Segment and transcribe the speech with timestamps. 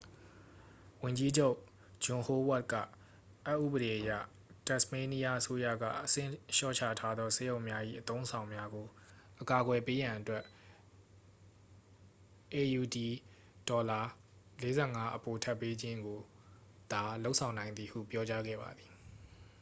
[1.03, 1.57] ဝန်ကြီးချုပ်
[2.03, 2.75] ဂျွန်ဟိုးဝါ့တ် က
[3.45, 4.11] အက်ဥပဒေအရ
[4.67, 8.87] တက်စ်မေးနီးယားအစိုးရက အဆင့်လျှော့ချထားသောဆေးရုံများ၏ အသုံးအဆောင်များကို
[9.41, 10.43] အကာအကွယ်ပေးရန်အတွက်
[12.55, 13.73] aud$၄
[14.95, 16.19] ၅ အပိုထပ်ပေးခြင်းကို
[16.91, 18.91] သာ လုပ်ဆောင်နိုင်သည်ဟု ပြောကြားခဲ့ပါသည်။